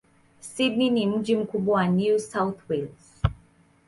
Sydney 0.39 0.89
ni 0.89 1.07
mji 1.07 1.35
mkubwa 1.35 1.75
wa 1.75 1.87
New 1.87 2.19
South 2.19 2.69
Wales. 2.69 3.21